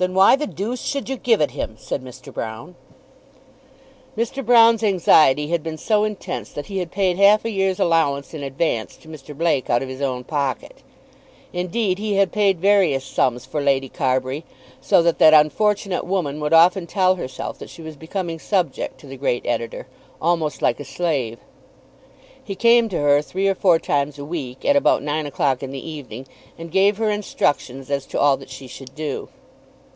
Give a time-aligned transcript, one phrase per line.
[0.00, 2.32] "Then why the deuce should you give it him?" said Mr.
[2.32, 2.74] Broune.
[4.16, 4.42] Mr.
[4.42, 8.42] Broune's anxiety had been so intense that he had paid half a year's allowance in
[8.42, 9.36] advance to Mr.
[9.36, 10.82] Blake out of his own pocket.
[11.52, 14.46] Indeed, he had paid various sums for Lady Carbury,
[14.80, 19.06] so that that unfortunate woman would often tell herself that she was becoming subject to
[19.06, 19.86] the great editor,
[20.18, 21.38] almost like a slave.
[22.42, 25.72] He came to her, three or four times a week, at about nine o'clock in
[25.72, 26.26] the evening,
[26.56, 29.28] and gave her instructions as to all that she should do.